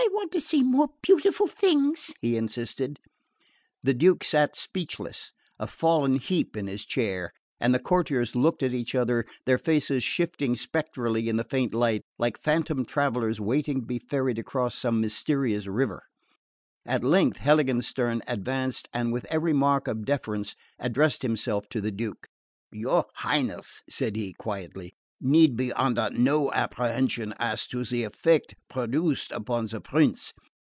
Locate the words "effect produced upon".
28.03-29.67